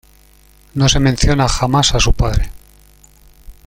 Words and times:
No 0.73 0.89
se 0.89 0.99
menciona 0.99 1.47
jamás 1.47 1.93
a 1.93 1.99
su 1.99 2.11
padre. 2.13 2.49